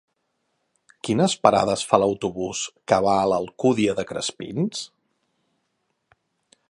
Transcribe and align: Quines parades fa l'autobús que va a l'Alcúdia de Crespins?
Quines 1.07 1.35
parades 1.47 1.83
fa 1.91 1.99
l'autobús 2.03 2.63
que 2.93 2.99
va 3.09 3.13
a 3.21 3.29
l'Alcúdia 3.33 3.97
de 4.01 4.07
Crespins? 4.13 4.81